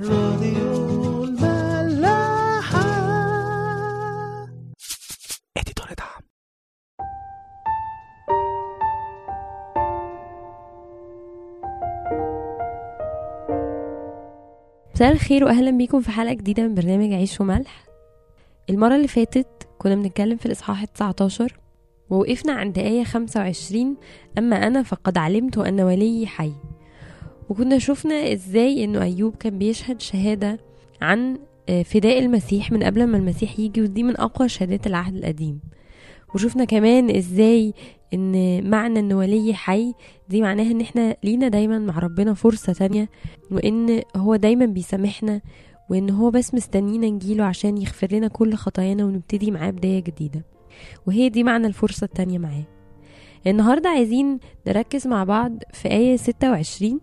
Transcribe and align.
راديو 0.00 1.24
الملاحة. 1.24 2.80
اديتور 5.56 5.86
دعم 5.98 6.22
مساء 14.94 15.12
الخير 15.12 15.44
واهلا 15.44 15.70
بيكم 15.70 16.00
في 16.00 16.10
حلقة 16.10 16.34
جديدة 16.34 16.62
من 16.62 16.74
برنامج 16.74 17.12
عيش 17.12 17.40
وملح. 17.40 17.84
المرة 18.70 18.96
اللي 18.96 19.08
فاتت 19.08 19.68
كنا 19.78 19.94
بنتكلم 19.94 20.36
في 20.36 20.46
الإصحاح 20.46 20.84
19 20.84 21.58
ووقفنا 22.10 22.52
عند 22.52 22.78
آية 22.78 23.04
25 23.04 23.96
أما 24.38 24.66
أنا 24.66 24.82
فقد 24.82 25.18
علمت 25.18 25.58
أن 25.58 25.80
وليي 25.80 26.26
حي. 26.26 26.52
وكنا 27.48 27.78
شفنا 27.78 28.32
إزاي 28.32 28.84
إنه 28.84 29.02
أيوب 29.02 29.36
كان 29.36 29.58
بيشهد 29.58 30.00
شهادة 30.00 30.58
عن 31.02 31.38
آه، 31.68 31.82
فداء 31.82 32.18
المسيح 32.18 32.72
من 32.72 32.82
قبل 32.82 33.06
ما 33.06 33.16
المسيح 33.16 33.58
يجي 33.58 33.82
ودي 33.82 34.02
من 34.02 34.16
أقوى 34.20 34.48
شهادات 34.48 34.86
العهد 34.86 35.14
القديم. 35.16 35.60
وشفنا 36.34 36.64
كمان 36.64 37.16
إزاي 37.16 37.74
إن 38.14 38.70
معنى 38.70 38.98
إن 38.98 39.12
وليي 39.12 39.54
حي 39.54 39.92
دي 40.28 40.42
معناها 40.42 40.70
إن 40.70 40.80
إحنا 40.80 41.16
لينا 41.24 41.48
دايما 41.48 41.78
مع 41.78 41.98
ربنا 41.98 42.34
فرصة 42.34 42.72
تانية 42.72 43.08
وإن 43.50 44.02
هو 44.16 44.36
دايما 44.36 44.66
بيسامحنا 44.66 45.40
وإن 45.90 46.10
هو 46.10 46.30
بس 46.30 46.54
مستنينا 46.54 47.06
نجيله 47.06 47.44
عشان 47.44 47.78
يغفر 47.78 48.08
لنا 48.12 48.28
كل 48.28 48.54
خطايانا 48.54 49.04
ونبتدي 49.04 49.50
معاه 49.50 49.70
بداية 49.70 50.00
جديدة. 50.00 50.44
وهي 51.06 51.28
دي 51.28 51.42
معنى 51.42 51.66
الفرصة 51.66 52.04
التانية 52.04 52.38
معاه. 52.38 52.64
النهاردة 53.46 53.88
عايزين 53.88 54.38
نركز 54.66 55.06
مع 55.06 55.24
بعض 55.24 55.52
في 55.72 55.88
آية 55.90 56.16
26 56.16 57.00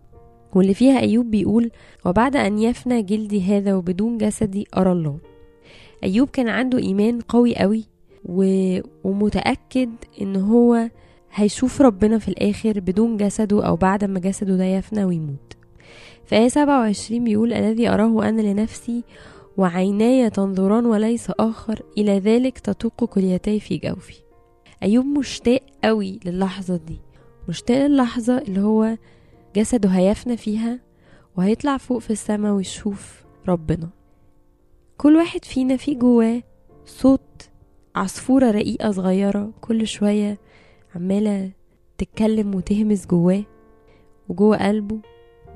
واللي 0.55 0.73
فيها 0.73 0.99
أيوب 0.99 1.31
بيقول 1.31 1.71
وبعد 2.05 2.35
أن 2.35 2.59
يفنى 2.59 3.02
جلدي 3.02 3.41
هذا 3.41 3.76
وبدون 3.76 4.17
جسدي 4.17 4.67
أرى 4.77 4.91
الله. 4.91 5.17
أيوب 6.03 6.30
كان 6.30 6.48
عنده 6.49 6.77
إيمان 6.77 7.19
قوي 7.22 7.56
قوي 7.56 7.83
و... 8.25 8.44
ومتأكد 9.03 9.89
إن 10.22 10.36
هو 10.36 10.89
هيشوف 11.33 11.81
ربنا 11.81 12.19
في 12.19 12.28
الآخر 12.28 12.80
بدون 12.80 13.17
جسده 13.17 13.66
أو 13.67 13.75
بعد 13.75 14.03
ما 14.06 14.19
جسده 14.19 14.58
ده 14.58 14.64
يفنى 14.64 15.03
ويموت. 15.03 15.53
في 16.25 16.36
آية 16.36 16.47
27 16.47 17.23
بيقول 17.23 17.53
الذي 17.53 17.89
أراه 17.89 18.30
أنا 18.30 18.41
لنفسي 18.41 19.03
وعيناي 19.58 20.30
تنظران 20.30 20.86
وليس 20.86 21.31
آخر 21.39 21.81
إلى 21.97 22.19
ذلك 22.19 22.59
تطوق 22.59 23.03
كليتي 23.06 23.59
في 23.59 23.78
جوفي. 23.78 24.16
أيوب 24.84 25.06
مشتاق 25.06 25.61
قوي 25.84 26.19
للحظة 26.25 26.80
دي 26.88 26.97
مشتاق 27.50 27.88
للحظة 27.88 28.38
اللي 28.38 28.61
هو 28.61 28.97
جسده 29.55 29.89
هيفنى 29.89 30.38
فيها 30.38 30.80
وهيطلع 31.38 31.78
فوق 31.78 31.97
في 32.00 32.09
السماء 32.09 32.52
ويشوف 32.53 33.23
ربنا. 33.47 33.89
كل 34.97 35.16
واحد 35.16 35.45
فينا 35.45 35.78
في 35.78 35.95
جواه 35.95 36.44
صوت 36.86 37.50
عصفورة 37.95 38.52
رقيقة 38.52 38.91
صغيرة 38.91 39.52
كل 39.61 39.88
شوية 39.88 40.38
عمالة 40.95 41.52
تتكلم 41.97 42.56
وتهمس 42.56 43.08
جواه 43.08 43.44
وجوه 44.30 44.67
قلبه 44.67 45.00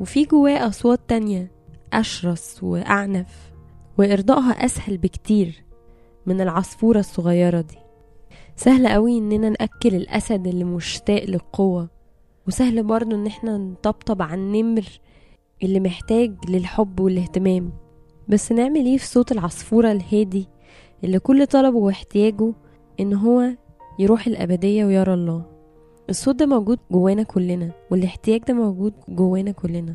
وفي 0.02 0.26
جواه 0.26 0.68
أصوات 0.68 1.00
تانية 1.08 1.52
أشرس 1.94 2.64
وأعنف 2.64 3.52
وإرضائها 3.98 4.52
أسهل 4.66 4.98
بكتير 4.98 5.64
من 6.26 6.42
العصفورة 6.42 7.00
الصغيرة 7.00 7.62
دي. 7.62 7.78
سهل 8.56 8.88
قوي 8.88 9.18
إننا 9.18 9.50
نأكل 9.50 9.96
الأسد 9.96 10.48
اللي 10.48 10.64
مشتاق 10.64 11.24
للقوة 11.24 11.90
وسهل 12.48 12.84
برضه 12.84 13.16
إن 13.16 13.28
إحنا 13.28 13.58
نطبطب 13.58 14.22
على 14.22 14.42
النمر 14.42 14.86
اللي 15.64 15.80
محتاج 15.80 16.34
للحب 16.50 17.00
والاهتمام. 17.00 17.72
بس 18.28 18.52
نعمل 18.52 18.86
إيه 18.86 18.98
في 18.98 19.08
صوت 19.08 19.32
العصفورة 19.32 19.92
الهادي 19.92 20.48
اللي 21.04 21.20
كل 21.20 21.48
طلبه 21.48 21.78
واحتياجه 21.78 22.54
إن 23.00 23.14
هو 23.14 23.50
يروح 24.00 24.28
الأبدية 24.28 24.86
ويرى 24.86 25.14
الله؟ 25.14 25.44
الصوت 26.10 26.36
ده 26.36 26.46
موجود 26.46 26.80
جوانا 26.92 27.24
كلنا 27.24 27.72
والاحتياج 27.92 28.42
ده 28.48 28.54
موجود 28.54 28.94
جوانا 29.10 29.52
كلنا. 29.52 29.94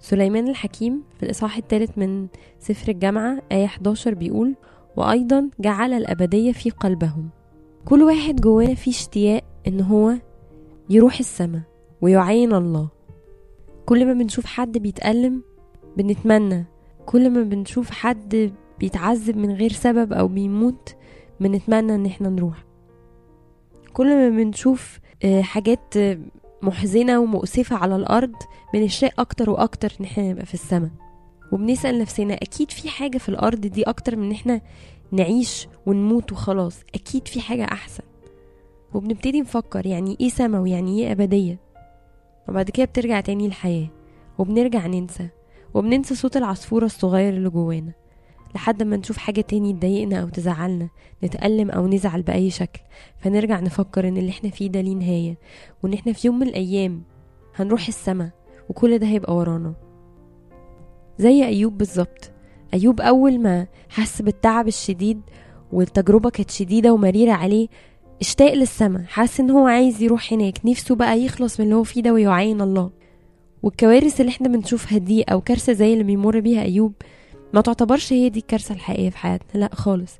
سليمان 0.00 0.48
الحكيم 0.48 1.02
في 1.16 1.22
الإصحاح 1.22 1.56
الثالث 1.56 1.98
من 1.98 2.26
سفر 2.58 2.92
الجامعة 2.92 3.42
آية 3.52 3.64
11 3.64 4.14
بيقول 4.14 4.54
وأيضا 4.96 5.50
جعل 5.60 5.92
الأبدية 5.92 6.52
في 6.52 6.70
قلبهم. 6.70 7.28
كل 7.84 8.02
واحد 8.02 8.40
جوانا 8.40 8.74
فيه 8.74 8.90
اشتياق 8.90 9.42
إن 9.66 9.80
هو 9.80 10.14
يروح 10.90 11.18
السما 11.18 11.62
ويعين 12.00 12.54
الله. 12.54 12.88
كل 13.86 14.06
ما 14.06 14.12
بنشوف 14.12 14.46
حد 14.46 14.78
بيتألم 14.78 15.42
بنتمنى. 15.96 16.64
كل 17.06 17.30
ما 17.30 17.42
بنشوف 17.42 17.90
حد 17.90 18.52
بيتعذب 18.80 19.36
من 19.36 19.52
غير 19.52 19.72
سبب 19.72 20.12
أو 20.12 20.28
بيموت 20.28 20.94
بنتمنى 21.40 21.94
إن 21.94 22.06
إحنا 22.06 22.28
نروح. 22.28 22.64
كل 23.92 24.16
ما 24.16 24.28
بنشوف 24.28 24.98
آه، 25.24 25.42
حاجات 25.42 25.96
آه، 25.96 26.18
محزنة 26.62 27.18
ومؤسفة 27.20 27.76
على 27.76 27.96
الأرض 27.96 28.32
بنشتاق 28.74 29.20
أكتر 29.20 29.50
وأكتر 29.50 29.92
إن 30.00 30.04
إحنا 30.04 30.30
نبقى 30.32 30.46
في 30.46 30.54
السماء 30.54 30.90
وبنسأل 31.52 31.98
نفسنا 31.98 32.34
أكيد 32.34 32.70
في 32.70 32.88
حاجة 32.88 33.18
في 33.18 33.28
الأرض 33.28 33.60
دي 33.60 33.82
أكتر 33.82 34.16
من 34.16 34.24
إن 34.24 34.32
إحنا 34.32 34.60
نعيش 35.12 35.68
ونموت 35.86 36.32
وخلاص. 36.32 36.80
أكيد 36.94 37.28
في 37.28 37.40
حاجة 37.40 37.64
أحسن. 37.64 38.04
وبنبتدي 38.94 39.40
نفكر 39.40 39.86
يعني 39.86 40.16
إيه 40.20 40.28
سما 40.28 40.60
ويعني 40.60 41.00
إيه 41.00 41.12
أبدية. 41.12 41.58
وبعد 42.48 42.70
كده 42.70 42.86
بترجع 42.86 43.20
تاني 43.20 43.46
الحياة 43.46 43.88
وبنرجع 44.38 44.86
ننسى 44.86 45.28
وبننسى 45.74 46.14
صوت 46.14 46.36
العصفورة 46.36 46.84
الصغير 46.84 47.32
اللي 47.34 47.50
جوانا 47.50 47.92
لحد 48.54 48.82
ما 48.82 48.96
نشوف 48.96 49.16
حاجة 49.16 49.40
تاني 49.40 49.72
تضايقنا 49.72 50.20
أو 50.22 50.28
تزعلنا 50.28 50.88
نتألم 51.24 51.70
أو 51.70 51.86
نزعل 51.88 52.22
بأي 52.22 52.50
شكل. 52.50 52.80
فنرجع 53.18 53.60
نفكر 53.60 54.08
إن 54.08 54.16
اللي 54.16 54.30
إحنا 54.30 54.50
فيه 54.50 54.68
ده 54.70 54.80
ليه 54.80 54.94
نهاية 54.94 55.38
وإن 55.82 55.92
إحنا 55.92 56.12
في 56.12 56.26
يوم 56.26 56.38
من 56.38 56.46
الأيام 56.48 57.02
هنروح 57.56 57.88
السما 57.88 58.30
وكل 58.68 58.98
ده 58.98 59.06
هيبقى 59.06 59.36
ورانا. 59.36 59.74
زي 61.18 61.44
أيوب 61.44 61.78
بالظبط. 61.78 62.30
أيوب 62.74 63.00
أول 63.00 63.40
ما 63.40 63.66
حس 63.88 64.22
بالتعب 64.22 64.68
الشديد 64.68 65.20
والتجربة 65.72 66.30
كانت 66.30 66.50
شديدة 66.50 66.92
ومريرة 66.92 67.32
عليه 67.32 67.68
اشتاق 68.20 68.52
للسما 68.54 69.04
حس 69.08 69.40
إن 69.40 69.50
هو 69.50 69.66
عايز 69.66 70.02
يروح 70.02 70.32
هناك 70.32 70.58
نفسه 70.64 70.94
بقى 70.94 71.20
يخلص 71.20 71.60
من 71.60 71.66
اللي 71.66 71.76
هو 71.76 71.82
فيه 71.84 72.02
ده 72.02 72.12
ويعين 72.12 72.60
الله. 72.60 72.90
والكوارث 73.62 74.20
اللي 74.20 74.30
إحنا 74.30 74.48
بنشوفها 74.48 74.98
دي 74.98 75.22
أو 75.22 75.40
كارثة 75.40 75.72
زي 75.72 75.92
اللي 75.92 76.04
بيمر 76.04 76.40
بيها 76.40 76.62
أيوب 76.62 76.92
ما 77.54 77.60
تعتبرش 77.60 78.12
هي 78.12 78.28
دي 78.28 78.38
الكارثة 78.38 78.74
الحقيقية 78.74 79.10
في 79.10 79.18
حياتنا 79.18 79.60
لأ 79.60 79.70
خالص. 79.74 80.12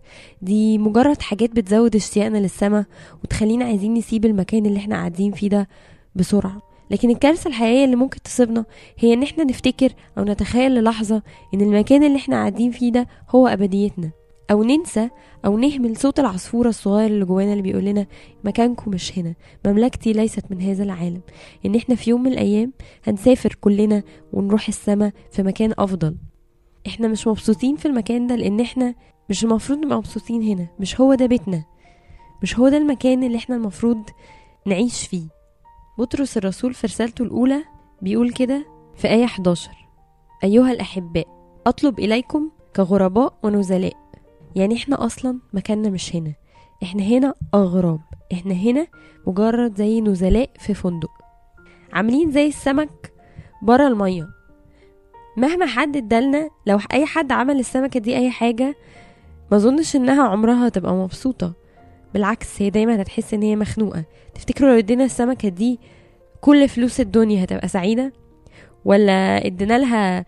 دي 0.42 0.78
مجرد 0.78 1.22
حاجات 1.22 1.50
بتزود 1.50 1.97
اشتياقنا 1.97 2.38
للسما 2.38 2.84
وتخلينا 3.25 3.64
عايزين 3.64 3.94
نسيب 3.94 4.25
المكان 4.25 4.66
اللي 4.66 4.78
إحنا 4.78 4.94
قاعدين 4.97 5.32
فيه 5.32 5.48
ده 5.48 5.69
بسرعة. 6.15 6.62
لكن 6.91 7.10
الكارثة 7.10 7.48
الحقيقية 7.48 7.84
اللي 7.84 7.97
ممكن 7.97 8.22
تصيبنا 8.22 8.65
هي 8.98 9.12
إن 9.12 9.22
إحنا 9.22 9.44
نفتكر 9.44 9.92
أو 10.19 10.25
نتخيل 10.25 10.75
للحظة 10.75 11.22
إن 11.54 11.60
المكان 11.60 12.04
اللي 12.04 12.16
إحنا 12.16 12.36
قاعدين 12.36 12.70
فيه 12.70 12.92
ده 12.92 13.06
هو 13.30 13.47
أبديتنا. 13.47 14.10
أو 14.50 14.62
ننسى 14.62 15.10
أو 15.47 15.59
نهمل 15.59 15.97
صوت 15.97 16.20
العصفورة 16.20 16.69
الصغير 16.69 17.06
اللي 17.10 17.25
جوانا 17.25 17.50
اللي 17.53 17.62
بيقول 17.62 17.84
لنا 17.84 18.06
مكانكم 18.44 18.91
مش 18.91 19.19
هنا 19.19 19.34
مملكتي 19.66 20.12
ليست 20.12 20.44
من 20.50 20.62
هذا 20.62 20.82
العالم. 20.84 21.20
إن 21.66 21.75
إحنا 21.75 21.94
في 21.94 22.10
يوم 22.10 22.22
من 22.22 22.32
الأيام 22.32 22.72
هنسافر 23.06 23.56
كلنا 23.60 24.03
ونروح 24.32 24.69
السما 24.69 25.12
في 25.31 25.42
مكان 25.42 25.75
أفضل. 25.78 26.16
إحنا 26.86 27.09
مش 27.09 27.26
مبسوطين 27.26 27.76
في 27.76 27.86
المكان 27.86 28.26
ده 28.26 28.36
لأن 28.36 28.60
إحنا 28.60 28.94
مش 29.31 29.44
المفروض 29.44 29.78
نبقى 29.78 29.98
مبسوطين 29.98 30.42
هنا 30.42 30.66
مش 30.80 31.00
هو 31.00 31.15
ده 31.15 31.26
بيتنا. 31.26 31.65
مش 32.42 32.59
هو 32.59 32.69
ده 32.69 32.76
المكان 32.76 33.25
اللي 33.25 33.38
إحنا 33.38 33.56
المفروض 33.56 34.03
نعيش 34.66 35.06
فيه. 35.06 35.28
بطرس 35.98 36.36
الرسول 36.36 36.75
في 36.75 36.86
رسالته 36.86 37.22
الأولى 37.22 37.65
بيقول 38.03 38.32
كده 38.32 38.66
في 38.97 39.09
آية 39.09 39.25
11 39.25 39.70
أيها 40.44 40.72
الأحباء 40.72 41.26
أطلب 41.66 41.98
إليكم 41.98 42.50
كغرباء 42.77 43.34
ونزلاء. 43.42 44.08
يعني 44.59 44.77
إحنا 44.77 45.07
أصلا 45.07 45.39
مكاننا 45.53 45.91
مش 45.91 46.16
هنا. 46.16 46.33
إحنا 46.83 47.03
هنا 47.03 47.34
أغراب 47.55 48.01
إحنا 48.33 48.55
هنا 48.55 48.87
مجرد 49.27 49.75
زي 49.77 50.01
نزلاء 50.01 50.51
في 50.59 50.75
فندق. 50.75 51.10
عاملين 51.93 52.31
زي 52.31 52.47
السمك 52.47 53.13
برا 53.63 53.89
المية. 53.89 54.28
مهما 55.37 55.66
حد 55.66 55.97
ادالنا 55.97 56.51
لو 56.66 56.78
اي 56.93 57.07
حد 57.07 57.33
عمل 57.33 57.59
السمكة 57.59 58.01
دي 58.01 58.16
اي 58.16 58.31
حاجة 58.31 58.77
ما 59.51 59.57
اظنش 59.57 59.97
انها 59.97 60.22
عمرها 60.22 60.69
هتبقى 60.69 60.95
مبسوطة. 60.95 61.53
بالعكس 62.15 62.63
هي 62.63 62.71
دايما 62.71 63.03
هتحس 63.03 63.34
ان 63.34 63.43
هي 63.43 63.57
مخنوقة. 63.57 64.05
تفتكروا 64.34 64.71
لو 64.71 64.78
ادينا 64.78 65.05
السمكة 65.05 65.49
دي 65.49 65.81
كل 66.41 66.69
فلوس 66.69 67.01
الدنيا 67.01 67.45
هتبقى 67.45 67.69
سعيدة؟ 67.69 68.13
ولا 68.84 69.47
ادينا 69.47 69.78
لها 69.78 70.25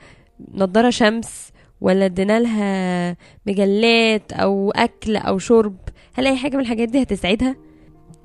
نضارة 0.55 0.91
شمس 0.91 1.51
ولا 1.81 2.05
ادينا 2.07 2.41
لها 2.41 3.17
مجلات 3.47 4.33
أو 4.33 4.71
أكل 4.71 5.17
أو 5.17 5.39
شرب؟ 5.39 5.77
هل 6.15 6.27
أي 6.27 6.37
حاجة 6.37 6.57
من 6.57 6.63
الحاجات 6.63 6.89
دي 6.89 7.03
هتسعدها؟ 7.03 7.57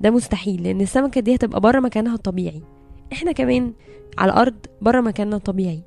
ده 0.00 0.10
مستحيل 0.10 0.62
لأن 0.62 0.80
السمكة 0.80 1.20
دي 1.20 1.34
هتبقى 1.34 1.60
بره 1.60 1.80
مكانها 1.80 2.14
الطبيعي 2.14 2.62
إحنا 3.12 3.32
كمان 3.32 3.72
على 4.18 4.32
الأرض 4.32 4.54
بره 4.80 5.00
مكاننا 5.00 5.36
الطبيعي 5.36 5.82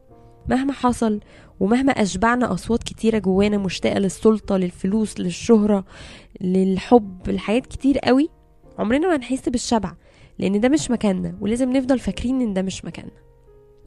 مهما 0.49 0.73
حصل 0.73 1.19
ومهما 1.59 1.91
أشبعنا 1.91 2.53
أصوات 2.53 2.83
كتيرة 2.83 3.17
جوانا 3.17 3.57
مشتاقة 3.57 3.99
للسلطة 3.99 4.57
للفلوس 4.57 5.19
للشهرة 5.19 5.85
للحب 6.41 7.29
لحاجات 7.29 7.65
كتير 7.67 7.97
قوي 7.99 8.29
عمرنا 8.79 9.07
ما 9.07 9.15
هنحس 9.15 9.49
بالشبع 9.49 9.93
لأن 10.39 10.59
ده 10.59 10.69
مش 10.69 10.91
مكاننا 10.91 11.35
ولازم 11.41 11.71
نفضل 11.77 11.99
فاكرين 11.99 12.41
إن 12.41 12.53
ده 12.53 12.61
مش 12.61 12.85
مكاننا. 12.85 13.11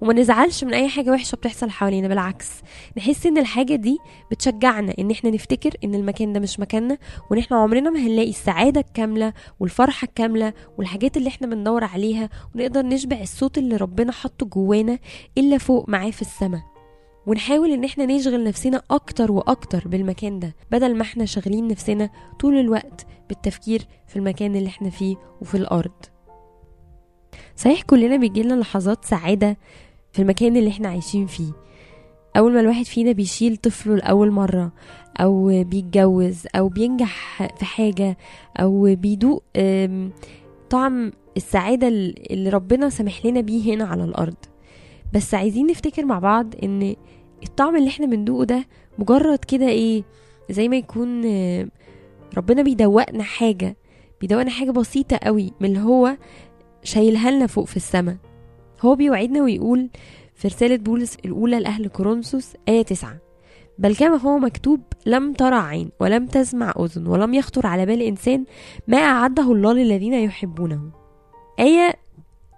وما 0.02 0.12
نزعلش 0.14 0.64
من 0.64 0.74
أي 0.74 0.88
حاجة 0.88 1.10
وحشة 1.10 1.36
بتحصل 1.36 1.70
حوالينا 1.70 2.08
بالعكس. 2.08 2.50
نحس 2.96 3.26
إن 3.26 3.38
الحاجة 3.38 3.74
دي 3.74 3.98
بتشجعنا 4.30 4.94
إن 4.98 5.10
إحنا 5.10 5.30
نفتكر 5.30 5.70
إن 5.84 5.94
المكان 5.94 6.32
ده 6.32 6.40
مش 6.40 6.60
مكاننا 6.60 6.98
وإن 7.30 7.38
إحنا 7.38 7.56
عمرنا 7.56 7.90
ما 7.90 8.00
هنلاقي 8.00 8.30
السعادة 8.30 8.80
الكاملة 8.80 9.32
والفرحة 9.60 10.04
الكاملة 10.04 10.52
والحاجات 10.78 11.16
اللي 11.16 11.28
إحنا 11.28 11.46
بندور 11.46 11.84
عليها 11.84 12.28
ونقدر 12.54 12.82
نشبع 12.86 13.20
الصوت 13.20 13.58
اللي 13.58 13.76
ربنا 13.76 14.12
حطه 14.12 14.46
جوانا 14.46 14.98
إلا 15.38 15.58
فوق 15.58 15.88
معاه 15.88 16.10
في 16.10 16.22
السماء. 16.22 16.62
ونحاول 17.26 17.72
إن 17.72 17.84
إحنا 17.84 18.06
نشغل 18.06 18.44
نفسنا 18.44 18.82
أكتر 18.90 19.32
وأكتر 19.32 19.88
بالمكان 19.88 20.38
ده 20.38 20.54
بدل 20.70 20.94
ما 20.96 21.02
إحنا 21.02 21.24
شاغلين 21.24 21.68
نفسنا 21.68 22.10
طول 22.40 22.58
الوقت 22.58 23.06
بالتفكير 23.28 23.82
في 24.06 24.16
المكان 24.16 24.56
اللي 24.56 24.68
إحنا 24.68 24.90
فيه 24.90 25.16
وفي 25.40 25.54
الأرض. 25.56 25.92
صحيح 27.56 27.82
كلنا 27.82 28.16
بيجيلنا 28.16 28.54
لحظات 28.54 29.04
سعادة 29.04 29.56
في 30.12 30.22
المكان 30.22 30.56
اللي 30.56 30.70
إحنا 30.70 30.88
عايشين 30.88 31.26
فيه. 31.26 31.52
أول 32.36 32.52
ما 32.54 32.60
الواحد 32.60 32.84
فينا 32.84 33.12
بيشيل 33.12 33.56
طفله 33.56 33.96
لأول 33.96 34.30
مرة 34.30 34.72
أو 35.20 35.64
بيتجوز 35.64 36.46
أو 36.56 36.68
بينجح 36.68 37.42
في 37.58 37.64
حاجة 37.64 38.16
أو 38.60 38.94
بيدوق 38.94 39.42
طعم 40.70 41.12
السعادة 41.36 41.88
اللي 41.88 42.50
ربنا 42.50 42.88
سامح 42.88 43.26
لنا 43.26 43.40
بيه 43.40 43.74
هنا 43.74 43.84
على 43.84 44.04
الأرض. 44.04 44.34
بس 45.14 45.34
عايزين 45.34 45.66
نفتكر 45.66 46.04
مع 46.04 46.18
بعض 46.18 46.54
إن 46.62 46.94
الطعم 47.42 47.76
اللي 47.76 47.88
إحنا 47.88 48.06
بندوقه 48.06 48.44
ده 48.44 48.66
مجرد 48.98 49.38
كده 49.38 49.68
إيه 49.68 50.02
زي 50.50 50.68
ما 50.68 50.76
يكون 50.76 51.24
ربنا 52.36 52.62
بيدوقنا 52.62 53.22
حاجة 53.22 53.76
بيدوقنا 54.20 54.50
حاجة 54.50 54.70
بسيطة 54.70 55.16
قوي 55.16 55.52
من 55.60 55.68
اللي 55.68 55.80
هو 55.80 56.16
شايلها 56.84 57.30
لنا 57.30 57.46
فوق 57.46 57.64
في 57.66 57.76
السماء. 57.76 58.16
هو 58.82 58.94
بيوعدنا 58.94 59.42
ويقول 59.42 59.90
في 60.34 60.48
رسالة 60.48 60.76
بولس 60.76 61.16
الأولى 61.24 61.60
لأهل 61.60 61.88
كورنثوس 61.88 62.52
آية 62.68 62.82
9 62.82 63.18
بل 63.78 63.96
كما 63.96 64.16
هو 64.16 64.38
مكتوب 64.38 64.80
لم 65.06 65.32
ترى 65.32 65.56
عين 65.56 65.90
ولم 66.00 66.26
تسمع 66.26 66.74
أذن 66.78 67.06
ولم 67.06 67.34
يخطر 67.34 67.66
على 67.66 67.86
بال 67.86 68.02
إنسان 68.02 68.44
ما 68.88 68.98
أعده 68.98 69.52
الله 69.52 69.72
للذين 69.72 70.14
يحبونه. 70.14 70.80
آية 71.60 71.94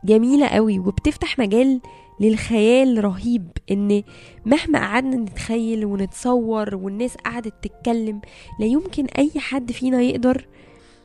جميلة 0.05 0.47
قوي 0.47 0.79
وبتفتح 0.79 1.39
مجال 1.39 1.81
للخيال 2.21 3.05
رهيب 3.05 3.49
إن 3.71 4.03
مهما 4.45 4.79
قعدنا 4.79 5.17
نتخيل 5.17 5.85
ونتصور 5.85 6.75
والناس 6.75 7.17
قعدت 7.17 7.55
تتكلم 7.63 8.21
لا 8.61 8.67
يمكن 8.67 9.07
أي 9.07 9.31
حد 9.37 9.73
فينا 9.73 10.03
يقدر 10.03 10.47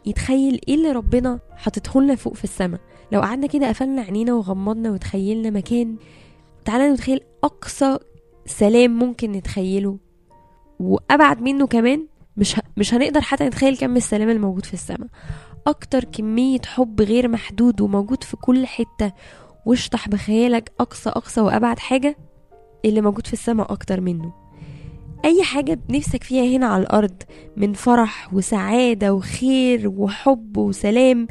يتخيل 0.06 0.62
إيه 0.68 0.76
اللي 0.76 0.92
ربنا 0.92 1.40
حاطته 1.56 2.16
فوق 2.16 2.34
في 2.34 2.44
السماء. 2.44 2.80
لو 3.12 3.22
قعدنا 3.22 3.48
كده 3.48 3.68
قفلنا 3.70 4.02
عينينا 4.02 4.34
وغمضنا 4.34 4.92
وتخيلنا 4.92 5.50
مكان 5.50 5.96
تعالى 6.66 6.90
نتخيل 6.90 7.22
أقصى 7.44 7.98
سلام 8.46 8.92
ممكن 9.00 9.32
نتخيله. 9.32 9.98
وأبعد 10.80 11.42
منه 11.42 11.68
كمان 11.68 12.08
مش. 12.38 12.56
مش 12.78 12.94
هنقدر 12.94 13.22
حتى 13.22 13.44
نتخيل 13.44 13.78
كم 13.78 13.96
السلام 13.96 14.30
الموجود 14.30 14.66
في 14.66 14.74
السماء. 14.74 15.08
أكتر 15.68 16.04
كمية 16.04 16.62
حب 16.66 17.02
غير 17.02 17.28
محدود 17.28 17.82
وموجود 17.82 18.24
في 18.24 18.38
كل 18.38 18.66
حتة. 18.66 19.12
واشطح 19.66 20.10
بخيالك 20.10 20.72
أقصى 20.80 21.10
أقصى 21.10 21.42
وأبعد 21.42 21.80
حاجة 21.80 22.18
اللي 22.86 23.02
موجود 23.02 23.28
في 23.28 23.34
السماء 23.34 23.72
أكتر 23.72 24.02
منه. 24.02 24.34
أي 25.26 25.44
حاجة 25.44 25.80
نفسك 25.90 26.24
فيها 26.24 26.58
هنا 26.58 26.66
على 26.68 26.84
الأرض 26.84 27.24
من 27.58 27.74
فرح 27.74 28.34
وسعادة 28.34 29.14
وخير 29.14 29.88
وحب 29.98 30.58
وسلام 30.58 31.28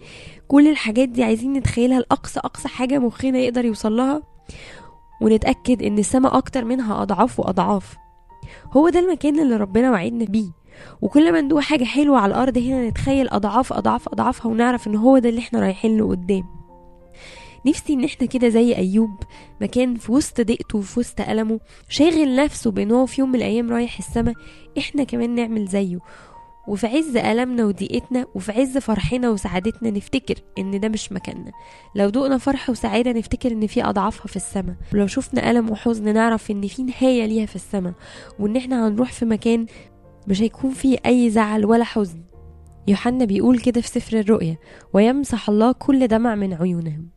كل 0.48 0.68
الحاجات 0.68 1.08
دي 1.08 1.24
عايزين 1.24 1.52
نتخيلها 1.52 1.98
لأقصى 2.00 2.40
أقصى 2.40 2.68
حاجة 2.68 2.98
مخنا 2.98 3.38
يقدر 3.38 3.64
يوصل 3.64 3.96
لها 3.96 4.22
ونتأكد 5.22 5.82
إن 5.82 5.98
السماء 5.98 6.36
أكتر 6.38 6.64
منها 6.64 7.02
أضعاف 7.02 7.40
وأضعاف. 7.40 7.96
هو 8.72 8.88
ده 8.88 8.98
المكان 9.00 9.40
اللي 9.40 9.56
ربنا 9.56 9.90
وعدنا 9.90 10.24
بيه. 10.24 10.50
وكل 11.02 11.32
ما 11.32 11.40
ندوق 11.40 11.60
حاجة 11.60 11.84
حلوة 11.84 12.18
على 12.18 12.30
الأرض 12.34 12.58
هنا 12.58 12.88
نتخيل 12.88 13.28
أضعاف 13.28 13.72
أضعاف 13.72 14.08
أضعافها 14.08 14.50
ونعرف 14.50 14.86
إن 14.86 14.96
هو 14.96 15.18
ده 15.18 15.28
اللي 15.28 15.40
إحنا 15.40 15.60
رايحين 15.60 15.96
له 15.98 16.08
قدام. 16.08 16.44
نفسي 17.66 17.92
إن 17.92 18.04
إحنا 18.04 18.26
كده 18.26 18.48
زي 18.48 18.76
أيوب 18.76 19.10
مكان 19.60 19.94
في 19.96 20.12
وسط 20.12 20.40
ضيقته 20.40 20.78
وفي 20.78 21.00
وسط 21.00 21.20
ألمه 21.20 21.60
شاغل 21.88 22.36
نفسه 22.36 22.70
بإن 22.70 22.90
هو 22.92 23.06
في 23.06 23.20
يوم 23.20 23.28
من 23.28 23.34
الأيام 23.36 23.70
رايح 23.70 23.98
السما 23.98 24.34
إحنا 24.78 25.04
كمان 25.04 25.34
نعمل 25.34 25.66
زيه. 25.66 25.98
وفي 26.68 26.86
عز 26.86 27.16
ألمنا 27.16 27.64
وضيقتنا 27.64 28.26
وفي 28.34 28.52
عز 28.52 28.78
فرحنا 28.78 29.30
وسعادتنا 29.30 29.90
نفتكر 29.90 30.34
إن 30.58 30.80
ده 30.80 30.88
مش 30.88 31.12
مكاننا. 31.12 31.52
لو 31.94 32.08
دقنا 32.08 32.38
فرح 32.38 32.70
وسعادة 32.70 33.12
نفتكر 33.12 33.52
إن 33.52 33.66
في 33.66 33.84
أضعافها 33.84 34.26
في 34.26 34.36
السماء. 34.36 34.74
ولو 34.94 35.06
شفنا 35.06 35.50
ألم 35.50 35.70
وحزن 35.70 36.14
نعرف 36.14 36.50
إن 36.50 36.66
في 36.66 36.82
نهاية 36.82 37.26
ليها 37.26 37.46
في 37.46 37.56
السماء. 37.56 37.92
وإن 38.38 38.56
إحنا 38.56 38.88
هنروح 38.88 39.12
في 39.12 39.24
مكان 39.24 39.66
مش 40.26 40.42
هيكون 40.42 40.70
فيه 40.70 40.98
أي 41.06 41.30
زعل 41.30 41.64
ولا 41.64 41.84
حزن. 41.84 42.20
يوحنا 42.88 43.24
بيقول 43.24 43.58
كده 43.58 43.80
في 43.80 43.88
سفر 43.88 44.20
الرؤيا. 44.20 44.56
ويمسح 44.92 45.48
الله 45.48 45.72
كل 45.72 46.06
دمع 46.08 46.34
من 46.34 46.54
عيونهم. 46.54 47.08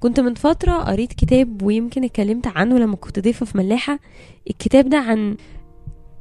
كنت 0.00 0.20
من 0.20 0.34
فترة 0.34 0.72
قريت 0.72 1.12
كتاب 1.12 1.62
ويمكن 1.62 2.04
اتكلمت 2.04 2.46
عنه 2.46 2.78
لما 2.78 2.96
كنت 2.96 3.18
ضيفة 3.18 3.46
في 3.46 3.58
ملاحة. 3.58 3.98
الكتاب 4.50 4.88
ده 4.88 4.98
عن 4.98 5.36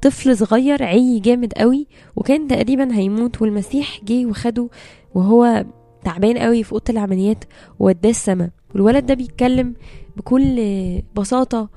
طفل 0.02 0.38
صغير 0.38 0.84
عي 0.84 1.20
جامد 1.20 1.54
قوي 1.54 1.88
وكان 2.16 2.48
تقريبا 2.48 2.96
هيموت 2.96 3.42
والمسيح 3.42 4.00
جه 4.04 4.26
وخده 4.26 4.70
وهو 5.16 5.66
تعبان 6.04 6.38
قوي 6.38 6.64
في 6.64 6.72
أوضة 6.72 6.84
العمليات 6.90 7.44
ووداه 7.80 8.10
السما. 8.10 8.50
والولد 8.76 9.06
ده 9.06 9.14
بيتكلم 9.14 9.74
بكل 10.18 11.02
بساطة 11.16 11.70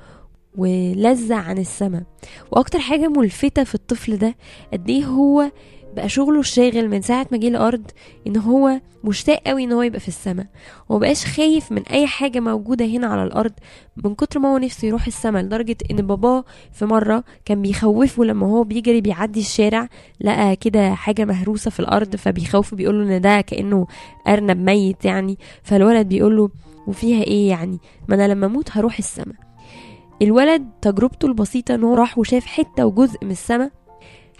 ولذة 0.56 1.34
عن 1.34 1.58
السما. 1.58 2.04
وأكتر 2.52 2.78
حاجة 2.78 3.08
ملفتة 3.08 3.64
في 3.64 3.74
الطفل 3.74 4.16
ده 4.16 4.34
قد 4.72 4.88
إيه 4.90 5.04
هو 5.04 5.50
بقى 5.96 6.08
شغله 6.08 6.40
الشاغل 6.40 6.88
من 6.88 7.02
ساعة 7.02 7.26
ما 7.32 7.38
جه 7.38 7.48
الأرض 7.48 7.82
إن 8.26 8.36
هو 8.36 8.80
مشتاق 9.04 9.40
قوي 9.46 9.64
إن 9.64 9.72
هو 9.72 9.82
يبقى 9.82 10.00
في 10.00 10.08
السماء. 10.08 10.46
ومبقاش 10.88 11.24
خايف 11.26 11.72
من 11.72 11.82
أي 11.82 12.06
حاجة 12.06 12.40
موجودة 12.40 12.84
هنا 12.84 13.06
على 13.06 13.22
الأرض 13.22 13.52
من 14.04 14.14
كتر 14.14 14.38
ما 14.40 14.52
هو 14.52 14.58
نفسه 14.58 14.88
يروح 14.88 15.06
السماء 15.06 15.42
لدرجة 15.42 15.76
إن 15.90 15.96
باباه 15.96 16.44
في 16.72 16.86
مرة 16.86 17.24
كان 17.44 17.62
بيخوفه 17.62 18.24
لما 18.24 18.46
هو 18.46 18.64
بيجري 18.64 19.00
بيعدي 19.00 19.40
الشارع 19.40 19.88
لقى 20.20 20.56
كده 20.56 20.94
حاجة 20.94 21.24
مهروسة 21.24 21.70
في 21.70 21.80
الأرض 21.80 22.16
فبيخوفه 22.16 22.76
بيقوله 22.76 23.16
إن 23.16 23.20
ده 23.20 23.40
كأنه 23.40 23.86
أرنب 24.28 24.56
ميت 24.56 25.04
يعني. 25.04 25.38
فالولد 25.62 26.08
بيقوله 26.08 26.50
وفيها 26.86 27.22
إيه 27.24 27.48
يعني؟ 27.48 27.78
ما 28.08 28.14
أنا 28.14 28.28
لما 28.28 28.46
أموت 28.46 28.70
هروح 28.76 28.98
السماء. 28.98 29.36
الولد 30.22 30.68
تجربته 30.82 31.26
البسيطة 31.26 31.74
إن 31.74 31.84
هو 31.84 31.94
راح 31.94 32.18
وشاف 32.18 32.46
حتة 32.46 32.86
وجزء 32.86 33.24
من 33.24 33.30
السماء 33.30 33.70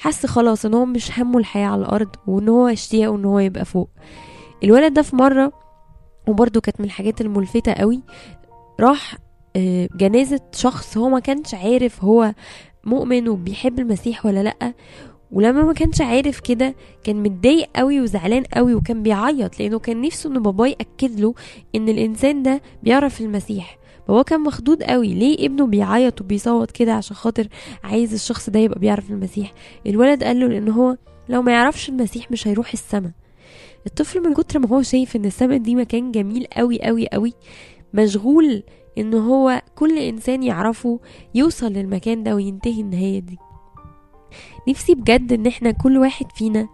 حس 0.00 0.26
خلاص 0.26 0.64
إن 0.64 0.74
هو 0.74 0.84
مش 0.84 1.18
همه 1.18 1.38
الحياة 1.38 1.66
على 1.66 1.80
الأرض 1.82 2.08
وإن 2.26 2.48
هو 2.48 2.66
اشتياقه 2.68 3.16
إن 3.16 3.24
هو 3.24 3.38
يبقى 3.38 3.64
فوق. 3.64 3.90
الولد 4.64 4.94
ده 4.94 5.02
في 5.02 5.16
مرة 5.16 5.52
وبرده 6.28 6.60
كانت 6.60 6.80
من 6.80 6.86
الحاجات 6.86 7.20
الملفتة 7.20 7.72
قوي 7.72 8.00
راح 8.80 9.16
جنازة 9.96 10.40
شخص 10.52 10.98
هو 10.98 11.08
ما 11.08 11.18
كانش 11.20 11.54
عارف 11.54 12.04
هو 12.04 12.34
مؤمن 12.84 13.28
وبيحب 13.28 13.78
المسيح 13.78 14.26
ولا 14.26 14.42
لأ. 14.42 14.74
ولما 15.32 15.62
ما 15.62 15.72
كانش 15.72 16.00
عارف 16.00 16.40
كده 16.40 16.74
كان 17.04 17.22
متضايق 17.22 17.68
قوي 17.76 18.00
وزعلان 18.00 18.42
قوي 18.42 18.74
وكان 18.74 19.02
بيعيط 19.02 19.60
لأنه 19.60 19.78
كان 19.78 20.00
نفسه 20.00 20.30
إن 20.30 20.42
باباه 20.42 20.66
يأكد 20.66 21.20
له 21.20 21.34
إن 21.74 21.88
الإنسان 21.88 22.42
ده 22.42 22.62
بيعرف 22.82 23.20
المسيح. 23.20 23.78
بابا 24.08 24.22
كان 24.22 24.40
مخضوض 24.40 24.82
قوي. 24.82 25.14
ليه 25.14 25.46
ابنه 25.46 25.66
بيعيط 25.66 26.20
وبيصوت 26.20 26.70
كده 26.70 26.92
عشان 26.94 27.16
خاطر 27.16 27.48
عايز 27.84 28.14
الشخص 28.14 28.50
ده 28.50 28.58
يبقى 28.60 28.80
بيعرف 28.80 29.10
المسيح؟ 29.10 29.52
الولد 29.86 30.24
قال 30.24 30.40
له 30.40 30.46
لأن 30.46 30.68
هو 30.68 30.96
لو 31.28 31.42
ما 31.42 31.52
يعرفش 31.52 31.88
المسيح 31.88 32.30
مش 32.30 32.48
هيروح 32.48 32.72
السما 32.72 33.12
الطفل 33.86 34.20
من 34.28 34.34
كتر 34.34 34.58
ما 34.58 34.68
هو 34.68 34.82
شايف 34.82 35.16
إن 35.16 35.24
السما 35.24 35.56
دي 35.56 35.74
مكان 35.74 36.12
جميل 36.12 36.46
قوي 36.56 36.82
قوي 36.82 37.08
قوي 37.08 37.32
مشغول 37.94 38.62
إن 38.98 39.14
هو 39.14 39.62
كل 39.74 39.98
إنسان 39.98 40.42
يعرفه 40.42 41.00
يوصل 41.34 41.72
للمكان 41.72 42.22
ده 42.22 42.34
وينتهي 42.34 42.80
النهاية 42.80 43.18
دي. 43.18 43.38
نفسي 44.68 44.94
بجد 44.94 45.32
إن 45.32 45.46
إحنا 45.46 45.70
كل 45.70 45.98
واحد 45.98 46.32
فينا 46.32 46.68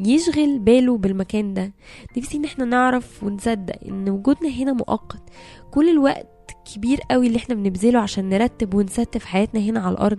يشغل 0.00 0.58
باله 0.58 0.96
بالمكان 0.98 1.54
ده. 1.54 1.72
نفسي 2.16 2.36
إن 2.36 2.44
إحنا 2.44 2.64
نعرف 2.64 3.22
ونصدق 3.24 3.74
إن 3.88 4.08
وجودنا 4.08 4.48
هنا 4.48 4.72
مؤقت. 4.72 5.22
كل 5.70 5.88
الوقت 5.88 6.26
كبير 6.74 7.00
قوي 7.10 7.26
اللي 7.26 7.38
إحنا 7.38 7.54
بنبذله 7.54 7.98
عشان 7.98 8.28
نرتب 8.28 8.74
ونستف 8.74 9.24
حياتنا 9.24 9.60
هنا 9.60 9.80
على 9.80 9.92
الأرض. 9.94 10.18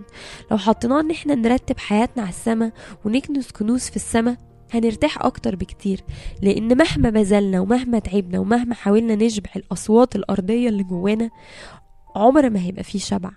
لو 0.50 0.58
حطيناه 0.58 1.00
إن 1.00 1.10
إحنا 1.10 1.34
نرتب 1.34 1.78
حياتنا 1.78 2.22
على 2.22 2.30
السما 2.32 2.72
ونكنس 3.04 3.52
كنوز 3.52 3.80
في 3.82 3.96
السما 3.96 4.36
هنرتاح 4.74 5.24
أكتر 5.24 5.56
بكتير. 5.56 6.00
لأن 6.42 6.76
مهما 6.78 7.10
بذلنا 7.10 7.60
ومهما 7.60 7.98
تعبنا 7.98 8.38
ومهما 8.38 8.74
حاولنا 8.74 9.14
نشبع 9.14 9.50
الأصوات 9.56 10.16
الأرضية 10.16 10.68
اللي 10.68 10.82
جوانا 10.82 11.30
عمر 12.16 12.50
ما 12.50 12.60
هيبقى 12.60 12.84
فيه 12.84 12.98
شبع 12.98 13.30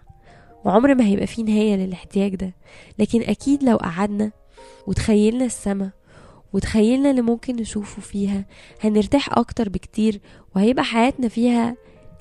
وعمر 0.65 0.95
ما 0.95 1.05
هيبقى 1.05 1.27
فيه 1.27 1.43
نهاية 1.43 1.75
للاحتياج 1.75 2.36
ده. 2.36 2.53
لكن 3.00 3.22
أكيد 3.22 3.63
لو 3.63 3.77
قعدنا 3.77 4.31
وتخيلنا 4.88 5.45
السما 5.45 5.91
وتخيلنا 6.53 7.10
اللي 7.12 7.22
ممكن 7.22 7.55
نشوفه 7.55 8.01
فيها 8.01 8.45
هنرتاح 8.84 9.38
أكتر 9.38 9.69
بكتير 9.69 10.22
وهيبقى 10.55 10.84
حياتنا 10.84 11.27
فيها 11.27 11.75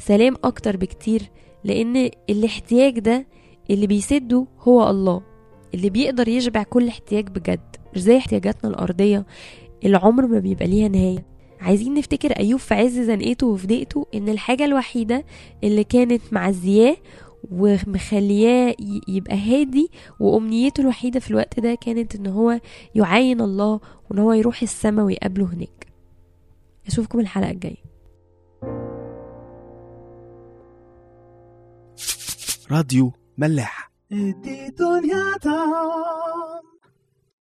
سلام 0.07 0.35
أكتر 0.45 0.77
بكتير 0.77 1.23
لأن 1.65 2.11
الاحتياج 2.31 2.99
ده 2.99 3.27
اللي 3.71 3.87
بيسده 3.87 4.47
هو 4.61 4.91
الله 4.91 5.23
اللي 5.75 5.91
بيقدر 5.91 6.29
يشبع 6.29 6.63
كل 6.63 6.89
احتياج 6.89 7.29
بجد. 7.29 7.77
مش 7.95 8.01
زي 8.03 8.17
احتياجاتنا 8.17 8.71
الأرضية 8.71 9.27
اللي 9.85 9.97
عمر 9.97 10.27
ما 10.27 10.39
بيبقى 10.39 10.67
ليها 10.67 10.89
نهاية. 10.89 11.27
عايزين 11.61 11.95
نفتكر 11.95 12.31
أيوب 12.33 12.61
في 12.61 12.75
عز 12.75 12.99
زنقته 13.01 13.47
وفي 13.47 13.67
ضيقته 13.67 14.07
إن 14.15 14.29
الحاجة 14.29 14.65
الوحيدة 14.65 15.25
اللي 15.65 15.85
كانت 15.85 16.23
معزياه 16.33 16.97
ومخلياه 17.53 18.75
يبقى 19.09 19.37
هادي 19.39 19.91
وأمنيته 20.21 20.81
الوحيدة 20.81 21.21
في 21.21 21.31
الوقت 21.31 21.61
ده 21.61 21.75
كانت 21.75 22.15
إن 22.15 22.27
هو 22.27 22.61
يعاين 22.95 23.41
الله 23.41 23.81
وإن 24.11 24.19
هو 24.19 24.33
يروح 24.33 24.63
السما 24.63 25.03
ويقابله 25.05 25.45
هناك. 25.55 25.87
أشوفكم 26.87 27.21
الحلقة 27.21 27.51
الجاية. 27.51 27.94
راديو 32.75 33.13
ملاح 33.39 33.91